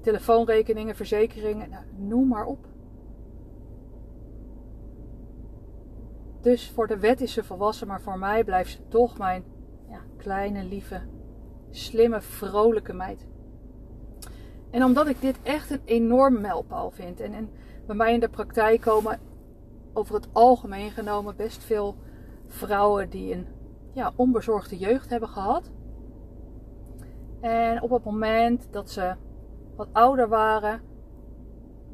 telefoonrekeningen, 0.00 0.94
verzekeringen, 0.94 1.70
nou, 1.70 1.84
noem 1.96 2.28
maar 2.28 2.46
op. 2.46 2.66
Dus 6.40 6.70
voor 6.70 6.86
de 6.86 6.98
wet 6.98 7.20
is 7.20 7.32
ze 7.32 7.44
volwassen, 7.44 7.86
maar 7.86 8.00
voor 8.00 8.18
mij 8.18 8.44
blijft 8.44 8.70
ze 8.70 8.88
toch 8.88 9.18
mijn 9.18 9.44
ja, 9.88 10.00
kleine, 10.16 10.64
lieve, 10.64 11.00
slimme, 11.70 12.20
vrolijke 12.20 12.92
meid. 12.92 13.26
En 14.70 14.84
omdat 14.84 15.06
ik 15.06 15.20
dit 15.20 15.42
echt 15.42 15.70
een 15.70 15.82
enorm 15.84 16.40
mijlpaal 16.40 16.90
vind. 16.90 17.20
En, 17.20 17.32
en 17.32 17.50
bij 17.86 17.96
mij 17.96 18.12
in 18.12 18.20
de 18.20 18.28
praktijk 18.28 18.80
komen 18.80 19.20
over 19.92 20.14
het 20.14 20.28
algemeen 20.32 20.90
genomen 20.90 21.36
best 21.36 21.64
veel 21.64 21.96
vrouwen 22.46 23.10
die 23.10 23.34
een 23.34 23.46
ja, 23.92 24.12
onbezorgde 24.16 24.76
jeugd 24.76 25.10
hebben 25.10 25.28
gehad. 25.28 25.70
En 27.46 27.82
op 27.82 27.90
het 27.90 28.04
moment 28.04 28.68
dat 28.70 28.90
ze 28.90 29.14
wat 29.76 29.88
ouder 29.92 30.28
waren, 30.28 30.80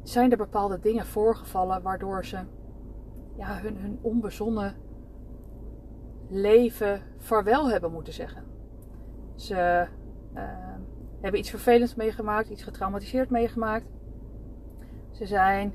zijn 0.03 0.31
er 0.31 0.37
bepaalde 0.37 0.79
dingen 0.79 1.05
voorgevallen 1.05 1.81
waardoor 1.81 2.25
ze 2.25 2.39
ja, 3.37 3.59
hun, 3.61 3.77
hun 3.77 3.99
onbezonnen 4.01 4.75
leven 6.29 7.01
vaarwel 7.17 7.69
hebben 7.69 7.91
moeten 7.91 8.13
zeggen. 8.13 8.43
Ze 9.35 9.87
uh, 10.35 10.41
hebben 11.21 11.39
iets 11.39 11.49
vervelends 11.49 11.95
meegemaakt, 11.95 12.49
iets 12.49 12.63
getraumatiseerd 12.63 13.29
meegemaakt. 13.29 13.85
Ze 15.11 15.25
zijn 15.25 15.73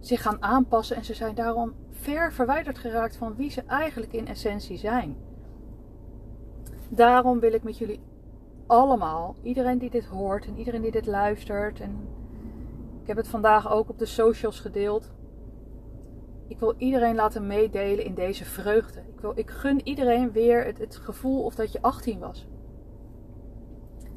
zich 0.00 0.22
gaan 0.22 0.42
aanpassen 0.42 0.96
en 0.96 1.04
ze 1.04 1.14
zijn 1.14 1.34
daarom 1.34 1.74
ver 1.90 2.32
verwijderd 2.32 2.78
geraakt 2.78 3.16
van 3.16 3.36
wie 3.36 3.50
ze 3.50 3.62
eigenlijk 3.62 4.12
in 4.12 4.26
essentie 4.26 4.76
zijn. 4.78 5.16
Daarom 6.88 7.40
wil 7.40 7.52
ik 7.52 7.62
met 7.62 7.78
jullie 7.78 8.00
allemaal, 8.66 9.34
iedereen 9.42 9.78
die 9.78 9.90
dit 9.90 10.04
hoort 10.04 10.46
en 10.46 10.58
iedereen 10.58 10.82
die 10.82 10.90
dit 10.90 11.06
luistert, 11.06 11.80
en 11.80 12.08
ik 13.00 13.06
heb 13.06 13.16
het 13.16 13.28
vandaag 13.28 13.72
ook 13.72 13.88
op 13.88 13.98
de 13.98 14.06
socials 14.06 14.60
gedeeld. 14.60 15.10
Ik 16.48 16.58
wil 16.58 16.74
iedereen 16.78 17.14
laten 17.14 17.46
meedelen 17.46 18.04
in 18.04 18.14
deze 18.14 18.44
vreugde. 18.44 19.00
Ik, 19.00 19.20
wil, 19.20 19.32
ik 19.34 19.50
gun 19.50 19.80
iedereen 19.84 20.32
weer 20.32 20.64
het, 20.64 20.78
het 20.78 20.96
gevoel 20.96 21.42
of 21.42 21.54
dat 21.54 21.72
je 21.72 21.82
18 21.82 22.18
was. 22.18 22.46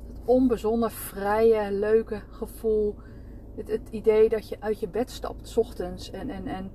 Het 0.08 0.22
onbezonnen, 0.26 0.92
vrije, 0.92 1.72
leuke 1.72 2.22
gevoel. 2.30 2.96
Het, 3.56 3.68
het 3.68 3.90
idee 3.90 4.30
dat 4.30 4.50
je 4.50 4.58
uit 4.60 4.80
je 4.80 4.88
bed 4.88 5.12
stapt, 5.12 5.48
s 5.48 5.58
ochtends. 5.58 6.12
En, 6.12 6.30
en, 6.30 6.48
en 6.48 6.72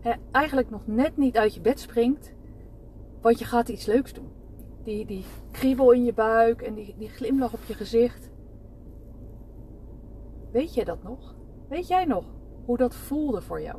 hè, 0.00 0.12
eigenlijk 0.30 0.70
nog 0.70 0.86
net 0.86 1.16
niet 1.16 1.38
uit 1.38 1.54
je 1.54 1.60
bed 1.60 1.80
springt, 1.80 2.32
want 3.20 3.38
je 3.38 3.44
gaat 3.44 3.68
iets 3.68 3.86
leuks 3.86 4.12
doen 4.12 4.37
die, 4.82 5.06
die 5.06 5.24
kriebel 5.50 5.92
in 5.92 6.04
je 6.04 6.12
buik 6.12 6.62
en 6.62 6.74
die, 6.74 6.94
die 6.98 7.08
glimlach 7.08 7.52
op 7.52 7.62
je 7.62 7.74
gezicht. 7.74 8.30
Weet 10.50 10.74
je 10.74 10.84
dat 10.84 11.02
nog? 11.02 11.34
Weet 11.68 11.88
jij 11.88 12.04
nog 12.04 12.24
hoe 12.64 12.76
dat 12.76 12.94
voelde 12.94 13.40
voor 13.40 13.62
jou? 13.62 13.78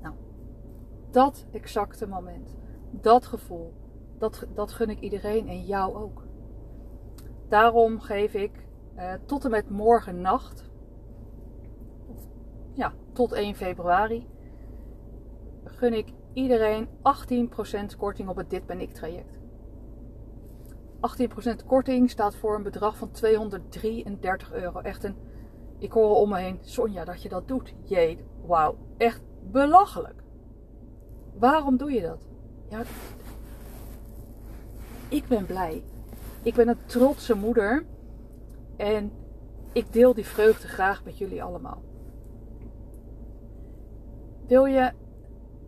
Nou, 0.00 0.14
dat 1.10 1.46
exacte 1.52 2.06
moment, 2.06 2.56
dat 2.90 3.26
gevoel, 3.26 3.72
dat, 4.18 4.46
dat 4.54 4.72
gun 4.72 4.90
ik 4.90 5.00
iedereen 5.00 5.48
en 5.48 5.64
jou 5.64 5.94
ook. 5.94 6.22
Daarom 7.48 8.00
geef 8.00 8.34
ik 8.34 8.66
eh, 8.94 9.12
tot 9.26 9.44
en 9.44 9.50
met 9.50 9.70
morgen 9.70 10.20
nacht, 10.20 10.70
ja, 12.72 12.92
tot 13.12 13.32
1 13.32 13.54
februari, 13.54 14.28
gun 15.64 15.92
ik 15.92 16.12
iedereen 16.32 16.88
18% 16.88 16.90
korting 17.98 18.28
op 18.28 18.36
het 18.36 18.50
Dit 18.50 18.66
Ben 18.66 18.80
Ik 18.80 18.92
traject. 18.92 19.35
18% 20.96 21.66
korting 21.66 22.10
staat 22.10 22.36
voor 22.36 22.54
een 22.54 22.62
bedrag 22.62 22.96
van 22.96 23.10
233 23.10 24.52
euro. 24.52 24.80
Echt 24.80 25.04
een, 25.04 25.16
ik 25.78 25.92
hoor 25.92 26.16
om 26.16 26.28
me 26.28 26.38
heen, 26.38 26.58
Sonja, 26.60 27.04
dat 27.04 27.22
je 27.22 27.28
dat 27.28 27.48
doet. 27.48 27.74
Jee, 27.82 28.18
wauw, 28.46 28.76
echt 28.96 29.22
belachelijk. 29.42 30.22
Waarom 31.38 31.76
doe 31.76 31.92
je 31.92 32.00
dat? 32.00 32.28
Ja, 32.68 32.82
ik 35.08 35.28
ben 35.28 35.46
blij. 35.46 35.84
Ik 36.42 36.54
ben 36.54 36.68
een 36.68 36.86
trotse 36.86 37.34
moeder. 37.34 37.84
En 38.76 39.12
ik 39.72 39.92
deel 39.92 40.14
die 40.14 40.26
vreugde 40.26 40.68
graag 40.68 41.04
met 41.04 41.18
jullie 41.18 41.42
allemaal. 41.42 41.82
Wil 44.46 44.64
je, 44.64 44.92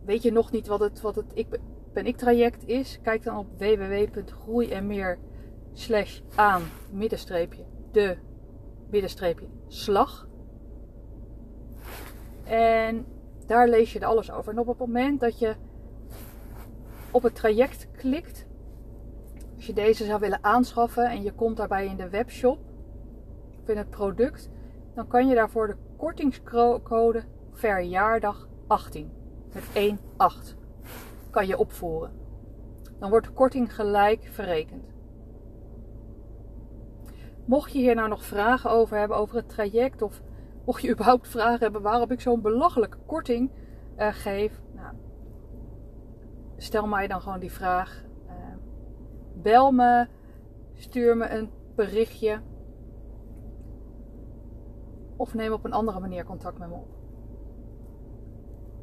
weet 0.05 0.23
je 0.23 0.31
nog 0.31 0.51
niet 0.51 0.67
wat 0.67 0.79
het, 0.79 1.01
wat 1.01 1.15
het 1.15 1.31
ik 1.33 1.59
ben 1.93 2.05
ik 2.05 2.17
traject 2.17 2.67
is? 2.67 2.99
Kijk 3.01 3.23
dan 3.23 3.37
op 3.37 3.47
www.groei 3.57 4.71
en 4.71 4.87
meer 4.87 5.17
slash 5.73 6.19
aan 6.35 6.61
middenstreepje 6.91 7.63
de 7.91 8.17
middenstreepje 8.89 9.47
slag. 9.67 10.27
En 12.43 13.05
Daar 13.49 13.67
lees 13.67 13.93
je 13.93 13.99
er 13.99 14.05
alles 14.05 14.31
over. 14.31 14.51
En 14.51 14.59
op 14.59 14.67
het 14.67 14.77
moment 14.77 15.19
dat 15.19 15.39
je 15.39 15.55
op 17.11 17.23
het 17.23 17.35
traject 17.35 17.87
klikt, 17.91 18.47
als 19.55 19.65
je 19.65 19.73
deze 19.73 20.05
zou 20.05 20.19
willen 20.19 20.43
aanschaffen 20.43 21.09
en 21.09 21.23
je 21.23 21.33
komt 21.33 21.57
daarbij 21.57 21.85
in 21.85 21.95
de 21.95 22.09
webshop 22.09 22.59
of 23.61 23.69
in 23.69 23.77
het 23.77 23.89
product, 23.89 24.49
dan 24.93 25.07
kan 25.07 25.27
je 25.27 25.35
daarvoor 25.35 25.67
de 25.67 25.75
kortingscode 25.97 27.23
verjaardag 27.51 28.47
18 28.67 29.11
met 29.53 29.97
1,8 30.53 30.58
kan 31.29 31.47
je 31.47 31.57
opvoeren. 31.57 32.11
Dan 32.99 33.09
wordt 33.09 33.25
de 33.25 33.33
korting 33.33 33.75
gelijk 33.75 34.29
verrekend. 34.31 34.93
Mocht 37.45 37.71
je 37.71 37.79
hier 37.79 37.95
nou 37.95 38.09
nog 38.09 38.25
vragen 38.25 38.69
over 38.69 38.97
hebben 38.97 39.17
over 39.17 39.35
het 39.35 39.49
traject 39.49 40.01
of 40.01 40.21
mocht 40.65 40.81
je 40.81 40.91
überhaupt 40.93 41.27
vragen 41.27 41.59
hebben 41.59 41.81
waarom 41.81 42.11
ik 42.11 42.21
zo'n 42.21 42.41
belachelijke 42.41 42.97
korting 43.05 43.51
uh, 43.97 44.07
geef, 44.11 44.61
nou, 44.73 44.95
stel 46.57 46.87
mij 46.87 47.07
dan 47.07 47.21
gewoon 47.21 47.39
die 47.39 47.51
vraag. 47.51 48.03
Uh, 48.27 48.33
bel 49.33 49.71
me, 49.71 50.07
stuur 50.73 51.17
me 51.17 51.29
een 51.29 51.49
berichtje 51.75 52.41
of 55.15 55.33
neem 55.33 55.51
op 55.51 55.65
een 55.65 55.73
andere 55.73 55.99
manier 55.99 56.25
contact 56.25 56.57
met 56.57 56.69
me 56.69 56.75
op. 56.75 56.87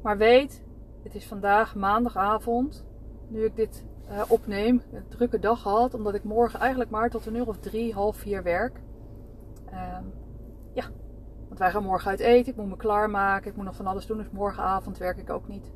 Maar 0.03 0.19
weet, 0.19 0.65
het 1.06 1.14
is 1.14 1.26
vandaag 1.26 1.75
maandagavond, 1.75 2.84
nu 3.28 3.44
ik 3.44 3.56
dit 3.56 3.84
uh, 4.10 4.22
opneem. 4.28 4.82
Een 4.92 5.08
drukke 5.08 5.38
dag 5.38 5.62
gehad, 5.62 5.94
omdat 5.94 6.14
ik 6.14 6.25
morgen 6.25 6.60
eigenlijk 6.60 6.90
maar 6.90 7.10
tot 7.10 7.26
een 7.26 7.34
uur 7.34 7.48
of 7.48 7.58
drie, 7.58 7.94
half 7.94 8.16
vier 8.16 8.42
werk. 8.42 8.80
Uh, 9.72 9.98
ja, 10.72 10.84
want 11.46 11.58
wij 11.58 11.70
gaan 11.70 11.82
morgen 11.82 12.10
uit 12.10 12.20
eten. 12.20 12.52
Ik 12.52 12.58
moet 12.58 12.68
me 12.68 12.76
klaarmaken. 12.76 13.50
Ik 13.50 13.56
moet 13.56 13.64
nog 13.64 13.76
van 13.76 13.86
alles 13.86 14.06
doen. 14.06 14.16
Dus 14.16 14.30
morgenavond 14.30 14.98
werk 14.98 15.18
ik 15.18 15.30
ook 15.30 15.48
niet. 15.48 15.72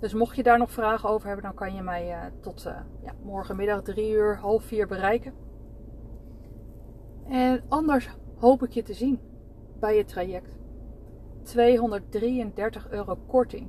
Dus 0.00 0.14
mocht 0.14 0.36
je 0.36 0.42
daar 0.42 0.58
nog 0.58 0.70
vragen 0.70 1.08
over 1.08 1.26
hebben, 1.26 1.44
dan 1.44 1.54
kan 1.54 1.74
je 1.74 1.82
mij 1.82 2.08
uh, 2.08 2.18
tot 2.40 2.64
uh, 2.66 2.76
ja, 3.02 3.12
morgenmiddag 3.22 3.82
drie 3.82 4.12
uur, 4.12 4.36
half 4.36 4.64
vier 4.64 4.86
bereiken. 4.86 5.34
En 7.28 7.62
anders 7.68 8.10
hoop 8.38 8.62
ik 8.62 8.70
je 8.70 8.82
te 8.82 8.94
zien 8.94 9.20
bij 9.80 9.96
je 9.96 10.04
traject. 10.04 10.58
233 11.42 12.90
euro 12.90 13.18
korting. 13.26 13.68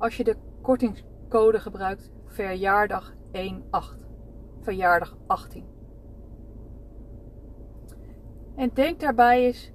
Als 0.00 0.16
je 0.16 0.24
de 0.24 0.36
kortingscode 0.62 1.60
gebruikt 1.60 2.10
verjaardag 2.26 3.12
1-8. 3.12 3.16
Verjaardag 4.60 5.16
18. 5.26 5.64
En 8.56 8.70
denk 8.74 9.00
daarbij 9.00 9.44
eens 9.44 9.72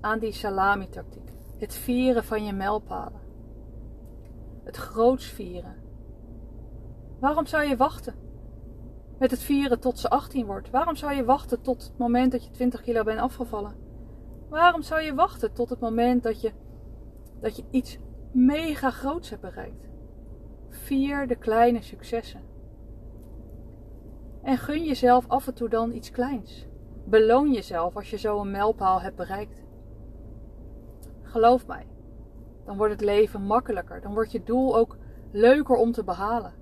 aan 0.00 0.18
die 0.18 0.32
salami-tactiek. 0.32 1.32
Het 1.58 1.74
vieren 1.74 2.24
van 2.24 2.44
je 2.44 2.52
mijlpalen. 2.52 3.20
Het 4.64 4.76
groots 4.76 5.26
vieren. 5.26 5.76
Waarom 7.20 7.46
zou 7.46 7.68
je 7.68 7.76
wachten 7.76 8.14
met 9.18 9.30
het 9.30 9.40
vieren 9.40 9.80
tot 9.80 9.98
ze 9.98 10.10
18 10.10 10.46
wordt? 10.46 10.70
Waarom 10.70 10.96
zou 10.96 11.14
je 11.14 11.24
wachten 11.24 11.62
tot 11.62 11.82
het 11.82 11.98
moment 11.98 12.32
dat 12.32 12.44
je 12.44 12.50
20 12.50 12.80
kilo 12.80 13.02
bent 13.02 13.20
afgevallen? 13.20 13.76
Waarom 14.48 14.82
zou 14.82 15.00
je 15.00 15.14
wachten 15.14 15.52
tot 15.52 15.70
het 15.70 15.80
moment 15.80 16.22
dat 16.22 16.40
je, 16.40 16.52
dat 17.40 17.56
je 17.56 17.64
iets 17.70 17.98
mega 18.32 18.90
groots 18.90 19.30
hebt 19.30 19.42
bereikt? 19.42 19.88
Vier 20.68 21.26
de 21.26 21.36
kleine 21.36 21.82
successen. 21.82 22.40
En 24.42 24.58
gun 24.58 24.84
jezelf 24.84 25.28
af 25.28 25.46
en 25.46 25.54
toe 25.54 25.68
dan 25.68 25.92
iets 25.92 26.10
kleins. 26.10 26.66
Beloon 27.04 27.52
jezelf 27.52 27.96
als 27.96 28.10
je 28.10 28.18
zo 28.18 28.40
een 28.40 28.50
mijlpaal 28.50 29.00
hebt 29.00 29.16
bereikt. 29.16 29.62
Geloof 31.22 31.66
mij, 31.66 31.86
dan 32.64 32.76
wordt 32.76 32.92
het 32.92 33.02
leven 33.02 33.42
makkelijker. 33.42 34.00
Dan 34.00 34.14
wordt 34.14 34.32
je 34.32 34.42
doel 34.42 34.76
ook 34.76 34.96
leuker 35.30 35.76
om 35.76 35.92
te 35.92 36.04
behalen. 36.04 36.52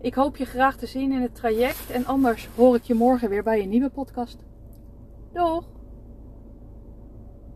Ik 0.00 0.14
hoop 0.14 0.36
je 0.36 0.44
graag 0.44 0.76
te 0.76 0.86
zien 0.86 1.12
in 1.12 1.20
het 1.20 1.34
traject 1.34 1.90
en 1.90 2.06
anders 2.06 2.48
hoor 2.56 2.74
ik 2.74 2.82
je 2.82 2.94
morgen 2.94 3.28
weer 3.28 3.42
bij 3.42 3.62
een 3.62 3.68
nieuwe 3.68 3.90
podcast. 3.90 4.44
Doeg! 5.32 5.75